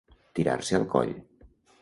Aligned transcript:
Tirar-se 0.39 0.79
al 0.79 0.87
coll. 0.95 1.13